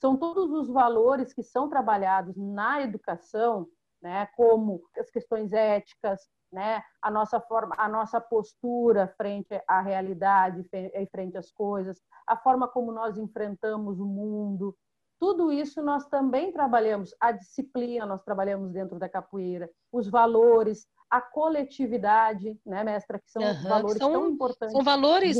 [0.00, 3.68] são todos os valores que são trabalhados na educação
[4.02, 6.20] né, como as questões éticas,
[6.52, 10.64] né, a nossa forma, a nossa postura frente à realidade,
[11.10, 14.76] frente às coisas, a forma como nós enfrentamos o mundo,
[15.18, 21.20] tudo isso nós também trabalhamos, a disciplina nós trabalhamos dentro da capoeira, os valores, a
[21.22, 24.72] coletividade, né, mestra, que são uhum, valores são, tão importantes.
[24.72, 25.36] São valores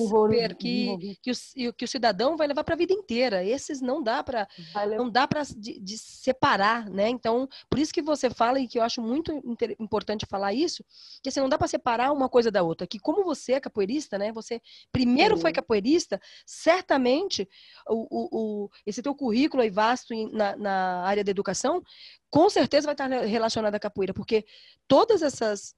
[0.58, 1.30] que, que,
[1.68, 3.44] o, que o cidadão vai levar para a vida inteira.
[3.44, 4.48] Esses não dá para
[4.96, 7.10] não dá para de, de, separar, né?
[7.10, 9.32] Então, por isso que você fala e que eu acho muito
[9.78, 10.82] importante falar isso,
[11.22, 12.86] que assim, não dá para separar uma coisa da outra.
[12.86, 14.32] Que como você é capoeirista, né?
[14.32, 15.42] Você primeiro Sim.
[15.42, 17.46] foi capoeirista, certamente
[17.86, 18.28] o, o,
[18.64, 21.82] o, esse teu currículo aí vasto na, na área da educação
[22.30, 24.44] com certeza vai estar relacionada à capoeira, porque
[24.86, 25.74] todas essas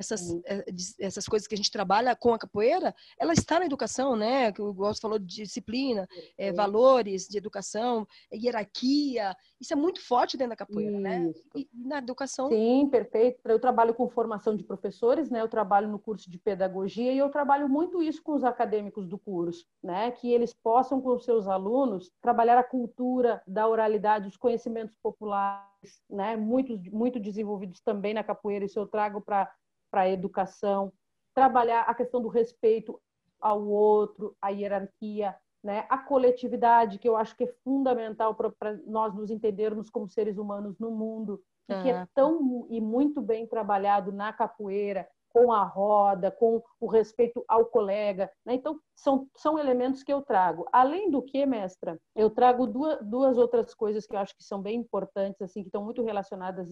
[0.00, 0.64] essas, eh,
[0.98, 4.50] essas coisas que a gente trabalha com a capoeira, ela está na educação, né?
[4.50, 6.08] Que o Gosto falou de disciplina,
[6.38, 9.36] é, valores de educação, hierarquia.
[9.60, 11.28] Isso é muito forte dentro da capoeira, né?
[11.30, 11.44] Isso.
[11.54, 11.60] né?
[11.60, 12.48] E na educação.
[12.48, 13.40] Sim, perfeito.
[13.44, 15.42] Eu trabalho com formação de professores, né?
[15.42, 19.18] Eu trabalho no curso de pedagogia e eu trabalho muito isso com os acadêmicos do
[19.18, 20.10] curso, né?
[20.12, 26.36] Que eles possam, com seus alunos, trabalhar a cultura da oralidade, os conhecimentos populares, né?
[26.36, 28.64] Muito, muito desenvolvidos também na capoeira.
[28.64, 29.50] Isso eu trago para
[29.90, 30.92] para a educação.
[31.34, 33.00] trabalhar a questão do respeito
[33.40, 35.86] ao outro, a hierarquia, né?
[35.88, 38.52] a coletividade, que eu acho que é fundamental para
[38.86, 43.46] nós nos entendermos como seres humanos no mundo, e que é tão e muito bem
[43.46, 48.30] trabalhado na capoeira, com a roda, com o respeito ao colega.
[48.44, 48.54] Né?
[48.54, 50.66] Então, são, são elementos que eu trago.
[50.72, 54.60] Além do que, mestra, eu trago duas, duas outras coisas que eu acho que são
[54.60, 56.68] bem importantes, assim, que estão muito relacionadas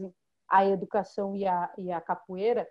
[0.48, 2.68] à educação e à, e à capoeira,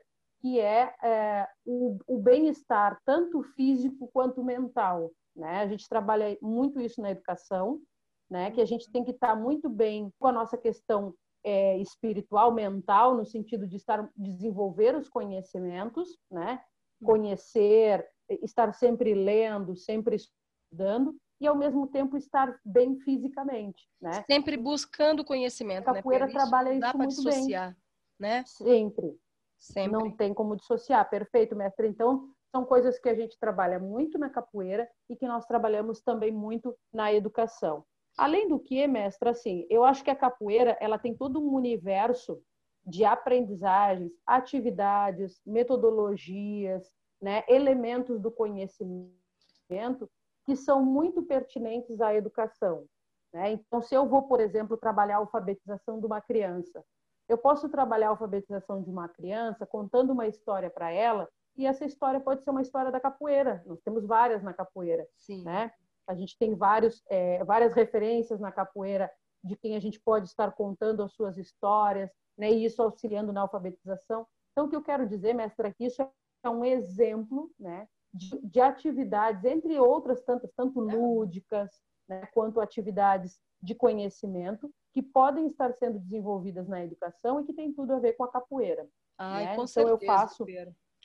[0.48, 5.12] que é, é o, o bem-estar, tanto físico quanto mental.
[5.36, 5.60] Né?
[5.60, 7.82] A gente trabalha muito isso na educação,
[8.30, 8.50] né?
[8.52, 13.16] que a gente tem que estar muito bem com a nossa questão é, espiritual, mental,
[13.16, 16.62] no sentido de estar desenvolver os conhecimentos, né?
[17.02, 18.06] Conhecer,
[18.42, 24.26] estar sempre lendo, sempre estudando e ao mesmo tempo estar bem fisicamente, né?
[24.30, 26.34] Sempre buscando conhecimento, a capoeira né?
[26.34, 27.78] trabalha isso, isso muito dissociar, bem.
[28.20, 28.44] né?
[28.46, 29.18] Sempre.
[29.60, 29.91] Sempre.
[29.91, 31.10] Não tem como dissociar.
[31.10, 31.88] Perfeito, mestre.
[31.88, 36.32] Então, são coisas que a gente trabalha muito na capoeira e que nós trabalhamos também
[36.32, 37.84] muito na educação.
[38.17, 42.41] Além do que, mestra, assim, eu acho que a capoeira ela tem todo um universo
[42.86, 46.89] de aprendizagens, atividades, metodologias,
[47.22, 50.10] né, elementos do conhecimento
[50.46, 52.86] que são muito pertinentes à educação.
[53.34, 53.52] Né?
[53.52, 56.84] Então, se eu vou, por exemplo, trabalhar a alfabetização de uma criança,
[57.28, 61.86] eu posso trabalhar a alfabetização de uma criança contando uma história para ela, e essa
[61.86, 63.63] história pode ser uma história da capoeira.
[63.66, 65.44] Nós temos várias na capoeira, Sim.
[65.44, 65.72] né?
[66.08, 69.12] A gente tem vários, é, várias referências na capoeira
[69.44, 72.52] de quem a gente pode estar contando as suas histórias, né?
[72.52, 74.26] E isso auxiliando na alfabetização.
[74.52, 76.02] Então, o que eu quero dizer, mestra, é que isso
[76.44, 77.88] é um exemplo, né?
[78.13, 81.72] De, de atividades, entre outras tantas, tanto lúdicas,
[82.08, 82.28] né?
[82.34, 87.94] Quanto atividades de conhecimento que podem estar sendo desenvolvidas na educação e que tem tudo
[87.94, 88.90] a ver com a capoeira.
[89.16, 89.50] Ai, né?
[89.50, 90.46] com então certeza, eu faço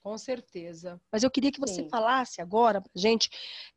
[0.03, 0.99] com certeza.
[1.13, 1.91] Mas eu queria que você Sim.
[1.91, 3.29] falasse agora gente,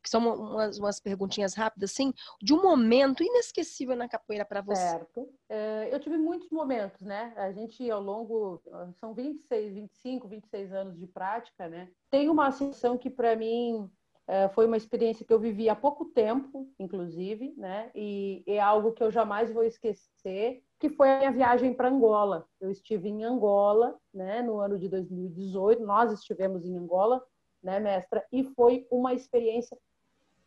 [0.02, 4.80] que são umas, umas perguntinhas rápidas, assim, de um momento inesquecível na capoeira para você.
[4.80, 5.28] Certo.
[5.50, 7.34] É, eu tive muitos momentos, né?
[7.36, 8.62] A gente, ao longo,
[8.94, 11.90] são 26, 25, 26 anos de prática, né?
[12.10, 13.88] Tem uma sessão que, para mim,
[14.28, 17.90] é, foi uma experiência que eu vivi há pouco tempo, inclusive, né?
[17.94, 22.46] E é algo que eu jamais vou esquecer que foi a minha viagem para Angola.
[22.60, 25.82] Eu estive em Angola, né, no ano de 2018.
[25.82, 27.22] Nós estivemos em Angola,
[27.62, 29.78] né, mestra, e foi uma experiência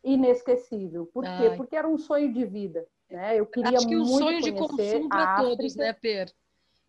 [0.04, 1.06] inesquecível.
[1.06, 1.36] Por Ai.
[1.36, 1.56] quê?
[1.56, 3.38] Porque era um sonho de vida, né?
[3.38, 6.32] Eu queria Acho que um sonho de consumo para todos, né, Per?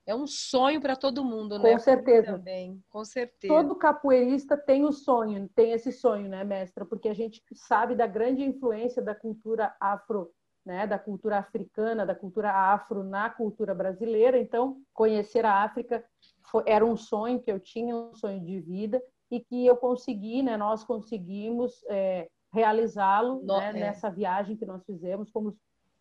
[0.06, 1.74] É um sonho para todo mundo, né?
[1.74, 2.34] Com certeza.
[2.34, 3.54] Também, com certeza.
[3.54, 6.86] Todo capoeirista tem o sonho, tem esse sonho, né, mestra?
[6.86, 10.32] Porque a gente sabe da grande influência da cultura afro
[10.66, 14.38] né, da cultura africana, da cultura afro na cultura brasileira.
[14.38, 16.04] Então, conhecer a África
[16.44, 20.44] foi, era um sonho que eu tinha, um sonho de vida, e que eu consegui,
[20.44, 23.74] né, nós conseguimos é, realizá-lo né, é.
[23.74, 25.32] nessa viagem que nós fizemos.
[25.32, 25.56] Fomos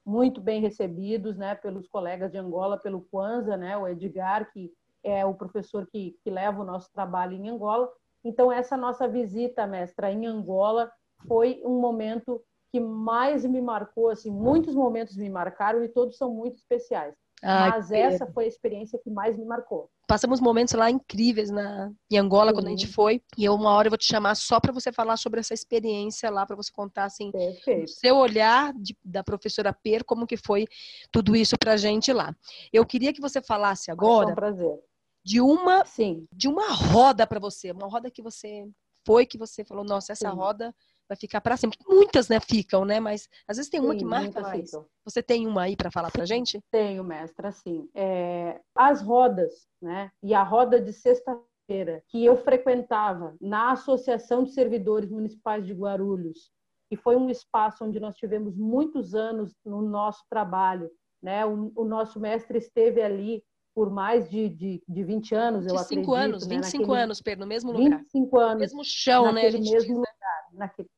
[0.04, 5.24] muito bem recebidos né, pelos colegas de Angola, pelo Kwanza, né, o Edgar, que é
[5.24, 7.90] o professor que, que leva o nosso trabalho em Angola.
[8.24, 10.90] Então, essa nossa visita, mestra, em Angola,
[11.26, 16.32] foi um momento que mais me marcou, assim, muitos momentos me marcaram e todos são
[16.32, 17.14] muito especiais.
[17.42, 19.90] Ai, Mas essa foi a experiência que mais me marcou.
[20.06, 22.54] Passamos momentos lá incríveis na em Angola Sim.
[22.54, 23.22] quando a gente foi.
[23.38, 26.30] E eu, uma hora eu vou te chamar só para você falar sobre essa experiência
[26.30, 30.66] lá, para você contar assim, o seu olhar de, da professora Per, como que foi
[31.10, 32.36] tudo isso para a gente lá.
[32.72, 34.30] Eu queria que você falasse agora.
[34.30, 34.80] É um prazer.
[35.24, 36.26] De uma, Sim.
[36.32, 38.68] de uma roda para você, uma roda que você
[39.06, 40.36] foi que você falou, nossa, essa Sim.
[40.36, 40.74] roda
[41.10, 41.76] vai ficar para sempre.
[41.88, 43.00] Muitas, né, ficam, né?
[43.00, 44.70] Mas às vezes tem uma Sim, que marca mais.
[44.70, 44.86] Ficam.
[45.04, 46.60] Você tem uma aí para falar para gente?
[46.70, 47.88] Tenho, mestra, sim.
[47.92, 50.12] É, as rodas, né?
[50.22, 56.52] E a roda de sexta-feira que eu frequentava na Associação de Servidores Municipais de Guarulhos,
[56.92, 61.44] e foi um espaço onde nós tivemos muitos anos no nosso trabalho, né?
[61.44, 63.42] O, o nosso mestre esteve ali
[63.74, 66.06] por mais de, de, de 20 anos, eu 25 acredito.
[66.10, 67.02] 25 anos, 25 né?
[67.02, 67.98] anos, Pedro, no mesmo lugar.
[67.98, 68.54] 25 anos.
[68.54, 69.46] No mesmo chão, né?
[69.46, 69.94] A gente mesmo diz, né?
[69.94, 70.88] lugar, naquele,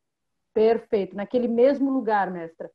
[0.55, 2.71] Perfeito, naquele mesmo lugar, mestra.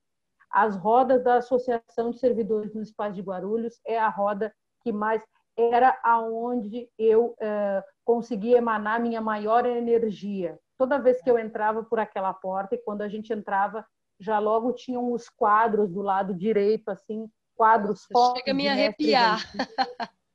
[0.49, 5.21] As rodas da Associação de Servidores Municipais de Guarulhos é a roda que mais
[5.57, 10.57] era aonde eu uh, conseguia emanar minha maior energia.
[10.77, 13.85] Toda vez que eu entrava por aquela porta e quando a gente entrava,
[14.19, 18.37] já logo tinham os quadros do lado direito, assim, quadros fortes.
[18.41, 19.39] Chega a me arrepiar.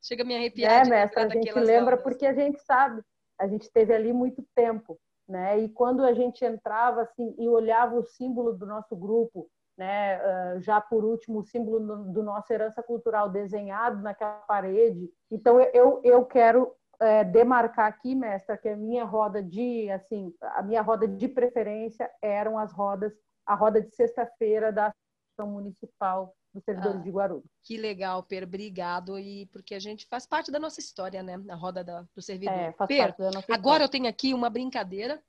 [0.02, 0.87] Chega a me arrepiar.
[0.87, 3.00] É, mestra, a gente lembra porque a gente sabe,
[3.38, 4.98] a gente teve ali muito tempo
[5.29, 5.59] né?
[5.61, 10.21] E quando a gente entrava assim e olhava o símbolo do nosso grupo, né?
[10.21, 16.01] Uh, já por último o símbolo do nossa herança cultural desenhado naquela parede, então eu
[16.05, 21.09] eu quero é, demarcar aqui, mestra, que a minha roda de, assim, a minha roda
[21.09, 23.13] de preferência eram as rodas,
[23.45, 24.93] a roda de sexta-feira da
[25.37, 27.51] Ação Municipal dos Servidores ah, de Guarulhos.
[27.62, 29.19] Que legal, Per, obrigado.
[29.19, 31.37] E porque a gente faz parte da nossa história, né?
[31.38, 32.55] Na roda da, do servidor.
[32.55, 33.85] É, faz per, parte da nossa agora história.
[33.85, 35.23] eu tenho aqui uma brincadeira,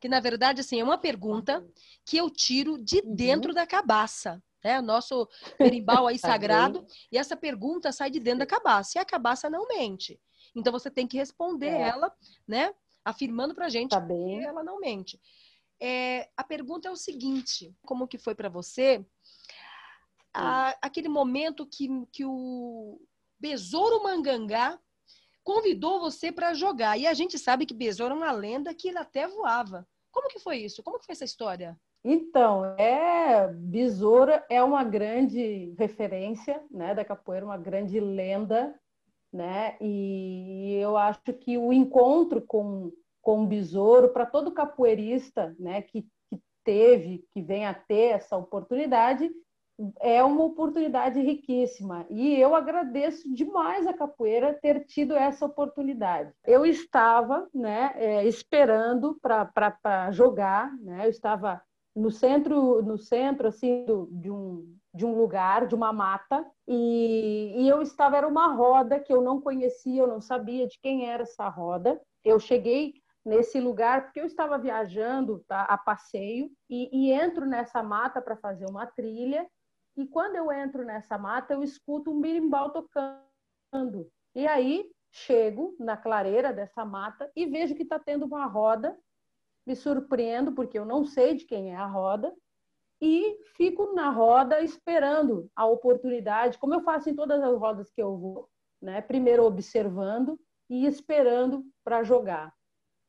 [0.00, 1.66] que na verdade, assim, é uma pergunta
[2.04, 3.14] que eu tiro de uhum.
[3.14, 4.80] dentro da cabaça né?
[4.80, 6.84] O nosso berimbau aí tá sagrado.
[7.12, 8.98] e essa pergunta sai de dentro da cabaça.
[8.98, 10.20] E a cabaça não mente.
[10.56, 11.82] Então você tem que responder é.
[11.82, 12.12] ela,
[12.48, 12.74] né?
[13.04, 14.40] Afirmando pra gente tá bem.
[14.40, 15.20] que ela não mente.
[15.80, 19.06] É, a pergunta é o seguinte: como que foi para você
[20.36, 23.00] a, aquele momento que, que o
[23.38, 24.78] Besouro Mangangá
[25.42, 26.98] convidou você para jogar?
[26.98, 29.86] E a gente sabe que Besouro é uma lenda que ele até voava.
[30.12, 30.82] Como que foi isso?
[30.82, 31.78] Como que foi essa história?
[32.04, 38.78] Então, é Besouro é uma grande referência, né, da capoeira, uma grande lenda,
[39.32, 39.76] né?
[39.80, 42.92] E eu acho que o encontro com
[43.26, 48.36] com o besouro para todo capoeirista, né, que, que teve, que vem a ter essa
[48.36, 49.28] oportunidade,
[50.00, 52.06] é uma oportunidade riquíssima.
[52.10, 56.32] E eu agradeço demais a capoeira ter tido essa oportunidade.
[56.44, 61.06] Eu estava né, é, esperando para jogar, né?
[61.06, 61.60] eu estava
[61.94, 67.54] no centro, no centro assim do, de um de um lugar, de uma mata, e,
[67.58, 71.10] e, eu estava era uma roda que eu não conhecia, eu não sabia de quem
[71.10, 72.00] era essa roda.
[72.24, 77.82] Eu cheguei nesse lugar porque eu estava viajando tá, a passeio e, e entro nessa
[77.82, 79.46] mata para fazer uma trilha.
[79.96, 84.10] E quando eu entro nessa mata, eu escuto um birimbau tocando.
[84.34, 88.96] E aí chego na clareira dessa mata e vejo que está tendo uma roda
[89.66, 92.32] me surpreendo, porque eu não sei de quem é a roda,
[93.00, 98.00] e fico na roda esperando a oportunidade, como eu faço em todas as rodas que
[98.00, 98.48] eu vou,
[98.80, 99.02] né?
[99.02, 100.38] Primeiro observando
[100.70, 102.54] e esperando para jogar.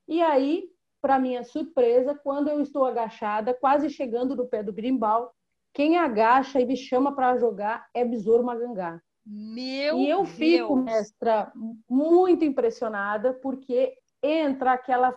[0.08, 0.70] E aí,
[1.02, 5.34] para minha surpresa, quando eu estou agachada, quase chegando no pé do brimbal,
[5.78, 9.00] quem agacha e me chama para jogar é Besouro Magangá.
[9.24, 10.30] Meu e eu Deus.
[10.30, 11.54] fico, mestra,
[11.88, 15.16] muito impressionada, porque entra aquela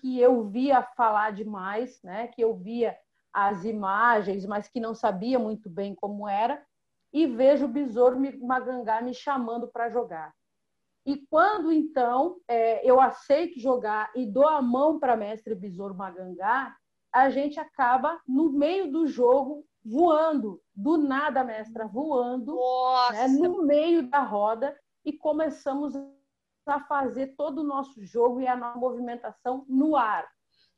[0.00, 2.28] que eu via falar demais, né?
[2.28, 2.96] que eu via
[3.32, 6.64] as imagens, mas que não sabia muito bem como era,
[7.12, 10.32] e vejo o Besouro Magangá me chamando para jogar.
[11.04, 16.76] E quando então é, eu aceito jogar e dou a mão para mestre Besouro Magangá,
[17.14, 22.58] a gente acaba no meio do jogo voando, do nada, mestra, voando,
[23.12, 25.94] né, no meio da roda e começamos
[26.66, 30.26] a fazer todo o nosso jogo e a nossa movimentação no ar.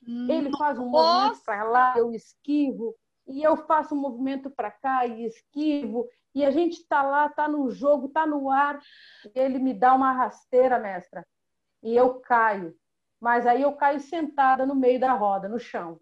[0.07, 1.14] Ele faz um Nossa.
[1.14, 2.94] movimento para lá, eu esquivo,
[3.27, 7.49] e eu faço um movimento para cá e esquivo, e a gente está lá, está
[7.49, 8.79] no jogo, está no ar,
[9.35, 11.27] ele me dá uma rasteira, mestra,
[11.83, 12.77] e eu caio.
[13.18, 15.99] Mas aí eu caio sentada no meio da roda, no chão.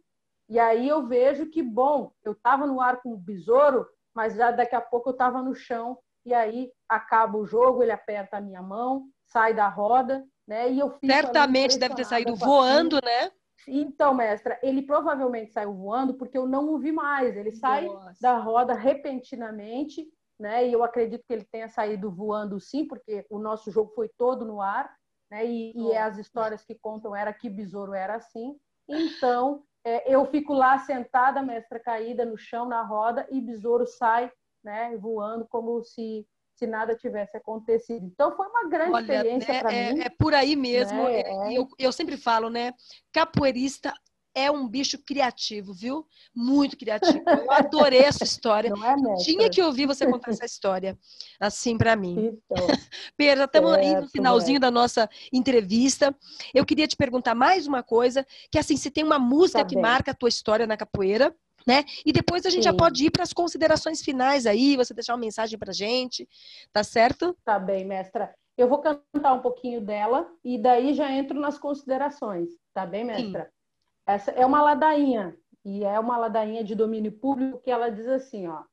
[0.48, 4.50] E aí eu vejo que, bom, eu estava no ar com o besouro, mas já
[4.50, 8.40] daqui a pouco eu estava no chão, e aí acaba o jogo, ele aperta a
[8.40, 10.70] minha mão, sai da roda, né?
[10.70, 13.30] E eu fico certamente deve ter saído voando, né?
[13.66, 17.36] Então, mestra, ele provavelmente saiu voando porque eu não o vi mais.
[17.36, 18.18] Ele sai Nossa.
[18.20, 20.06] da roda repentinamente,
[20.38, 20.68] né?
[20.68, 24.44] E eu acredito que ele tenha saído voando sim, porque o nosso jogo foi todo
[24.44, 24.94] no ar,
[25.30, 25.46] né?
[25.46, 28.56] E, e as histórias que contam era que besouro era assim.
[28.86, 34.30] Então, é, eu fico lá sentada, mestra caída no chão na roda e besouro sai,
[34.62, 34.96] né?
[34.96, 38.06] Voando como se se nada tivesse acontecido.
[38.06, 40.00] Então foi uma grande Olha, experiência né, para é, mim.
[40.00, 41.02] É por aí mesmo.
[41.02, 41.20] Né?
[41.20, 41.58] É.
[41.58, 42.72] Eu, eu sempre falo, né?
[43.12, 43.92] Capoeirista
[44.34, 46.06] é um bicho criativo, viu?
[46.34, 47.22] Muito criativo.
[47.26, 48.70] Eu adorei essa história.
[48.70, 50.98] Não é, Tinha que ouvir você contar essa história
[51.38, 52.38] assim para mim.
[52.50, 52.66] Então,
[53.16, 54.60] Pedro, estamos aí no finalzinho é.
[54.60, 56.14] da nossa entrevista.
[56.52, 59.76] Eu queria te perguntar mais uma coisa, que assim, se tem uma música tá que
[59.76, 59.82] bem.
[59.82, 61.34] marca a tua história na capoeira,
[61.66, 61.84] né?
[62.04, 62.70] E depois a gente Sim.
[62.70, 66.28] já pode ir para as considerações finais aí, você deixar uma mensagem para gente,
[66.72, 67.36] tá certo?
[67.44, 68.34] Tá bem, mestra.
[68.56, 73.44] Eu vou cantar um pouquinho dela e daí já entro nas considerações, tá bem, mestra?
[73.44, 73.63] Sim.
[74.06, 78.46] Essa é uma ladainha e é uma ladainha de domínio público que ela diz assim,
[78.46, 78.64] ó: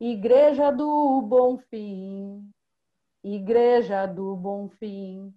[0.00, 2.50] Igreja do Bom Fim,
[3.22, 5.34] Igreja do Bom Fim,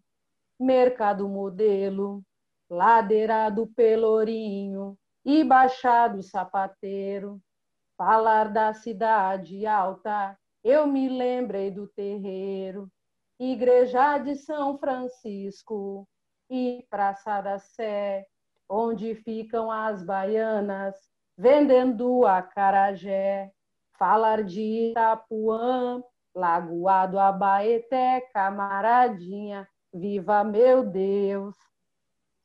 [0.58, 2.24] Mercado Modelo,
[2.70, 7.42] Ladeira do Pelourinho, e baixado sapateiro,
[7.98, 12.90] falar da cidade alta, eu me lembrei do terreiro,
[13.38, 16.08] igreja de São Francisco
[16.50, 18.26] e Praça da Sé,
[18.74, 20.96] onde ficam as baianas
[21.38, 23.52] vendendo acarajé,
[23.98, 26.04] falar de Itapuã,
[26.36, 31.56] Lagoado, Abaeté, Camaradinha, Viva meu Deus.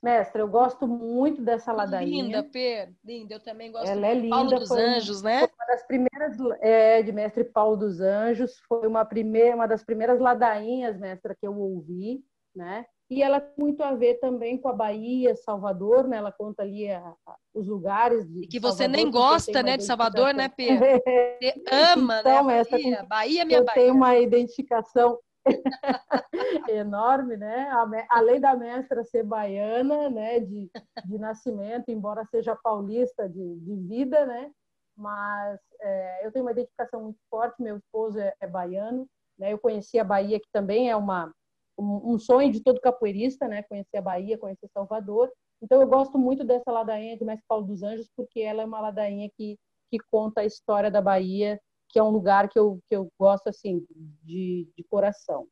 [0.03, 2.23] Mestre, eu gosto muito dessa ladainha.
[2.23, 3.35] Linda, Per, linda.
[3.35, 3.89] Eu também gosto.
[3.89, 4.37] Ela é linda.
[4.37, 5.41] Paulo dos Anjos, né?
[5.41, 8.61] Foi uma das primeiras, é, de Mestre Paulo dos Anjos.
[8.69, 12.23] Foi uma, primeira, uma das primeiras ladainhas, mestra, que eu ouvi,
[12.55, 12.85] né?
[13.11, 16.19] E ela tem muito a ver também com a Bahia, Salvador, né?
[16.19, 19.77] Ela conta ali a, a, os lugares de E que você Salvador, nem gosta, né,
[19.79, 20.85] de Salvador, né, Pedro?
[21.41, 23.07] Você ama, então, né, Bahia?
[23.09, 23.81] Bahia, minha eu Bahia.
[23.81, 25.19] Eu tenho uma identificação
[26.69, 27.71] enorme, né?
[28.11, 30.71] Além da mestra ser baiana, né, de,
[31.07, 34.51] de nascimento, embora seja paulista de, de vida, né?
[34.95, 37.63] Mas é, eu tenho uma identificação muito forte.
[37.63, 39.53] Meu esposo é, é, baiano, né?
[39.53, 41.33] Eu conheci a Bahia, que também é uma
[41.79, 43.63] um, sonho de todo capoeirista, né?
[43.63, 45.31] Conhecer a Bahia, conhecer Salvador.
[45.63, 48.81] Então eu gosto muito dessa ladainha de Mestre Paulo dos Anjos, porque ela é uma
[48.81, 49.59] ladainha que
[49.91, 51.59] que conta a história da Bahia
[51.89, 53.85] que é um lugar que eu, que eu gosto assim
[54.23, 55.47] de, de coração.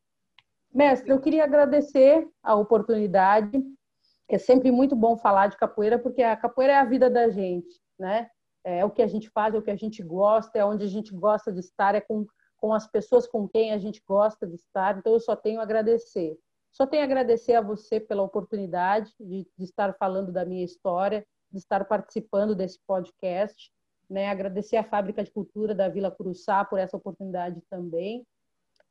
[0.73, 3.63] Mestre, eu queria agradecer a oportunidade.
[4.29, 7.81] É sempre muito bom falar de capoeira, porque a capoeira é a vida da gente,
[7.99, 8.29] né?
[8.65, 10.89] É o que a gente faz, é o que a gente gosta, é onde a
[10.89, 12.27] gente gosta de estar, é com,
[12.57, 14.99] com as pessoas com quem a gente gosta de estar.
[14.99, 16.39] Então, eu só tenho a agradecer.
[16.73, 21.27] Só tenho a agradecer a você pela oportunidade de, de estar falando da minha história,
[21.51, 23.71] de estar participando desse podcast
[24.09, 24.29] né?
[24.29, 28.27] Agradecer à Fábrica de Cultura da Vila Curuçá por essa oportunidade também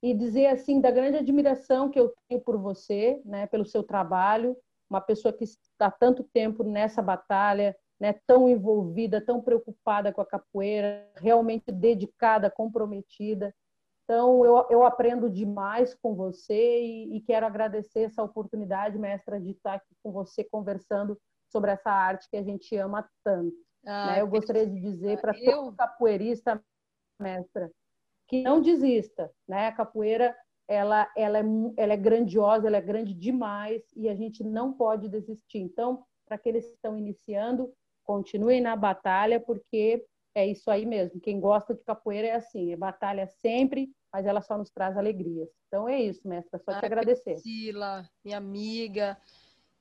[0.03, 3.47] e dizer assim da grande admiração que eu tenho por você, né?
[3.47, 4.55] Pelo seu trabalho,
[4.89, 8.14] uma pessoa que está tanto tempo nessa batalha, né?
[8.28, 13.54] Tão envolvida, tão preocupada com a capoeira, realmente dedicada, comprometida.
[14.04, 19.52] Então, eu, eu aprendo demais com você e, e, quero agradecer essa oportunidade, mestra, de
[19.52, 21.20] estar aqui com você conversando
[21.52, 23.56] sobre essa arte que a gente ama tanto.
[23.86, 24.22] Ah, né?
[24.22, 25.52] Eu gostaria de dizer para eu...
[25.52, 26.62] todo capoeirista,
[27.20, 27.72] mestra,
[28.28, 29.32] que não desista.
[29.48, 29.68] Né?
[29.68, 30.36] A capoeira
[30.68, 31.43] ela, ela, é,
[31.78, 35.60] ela é grandiosa, ela é grande demais e a gente não pode desistir.
[35.60, 37.72] Então, para aqueles que estão iniciando,
[38.06, 41.20] continuem na batalha, porque é isso aí mesmo.
[41.20, 45.49] Quem gosta de capoeira é assim, é batalha sempre, mas ela só nos traz alegrias.
[45.68, 47.34] Então é isso, mestra, só te agradecer.
[47.34, 49.18] Priscila, minha amiga,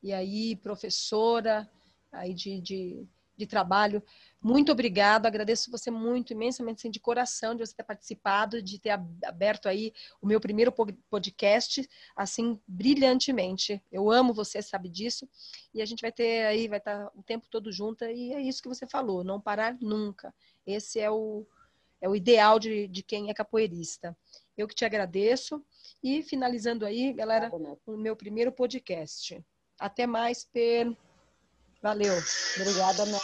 [0.03, 1.68] e aí, professora
[2.14, 3.07] aí de, de
[3.37, 4.03] de trabalho.
[4.41, 8.91] Muito obrigado, agradeço você muito, imensamente, assim, de coração, de você ter participado, de ter
[9.24, 10.72] aberto aí o meu primeiro
[11.09, 13.82] podcast, assim, brilhantemente.
[13.91, 15.28] Eu amo você, sabe disso,
[15.72, 18.62] e a gente vai ter aí, vai estar o tempo todo junto, e é isso
[18.62, 20.35] que você falou, não parar nunca.
[20.66, 21.47] Esse é o,
[22.01, 24.16] é o ideal de, de quem é capoeirista.
[24.57, 25.64] Eu que te agradeço,
[26.03, 27.51] e finalizando aí, galera,
[27.87, 29.43] o meu primeiro podcast.
[29.78, 30.95] Até mais, Per.
[31.85, 32.14] Valeu.
[32.57, 33.20] Obrigada, Mel.